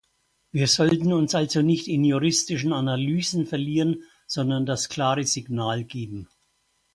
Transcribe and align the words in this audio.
Wir 0.51 0.65
sollten 0.67 1.13
uns 1.13 1.35
also 1.35 1.61
nicht 1.61 1.87
in 1.87 2.03
juristischen 2.03 2.73
Analysen 2.73 3.45
verlieren, 3.45 4.01
sondern 4.25 4.65
das 4.65 4.89
klare 4.89 5.25
Signal 5.27 5.83
geben. 5.83 6.27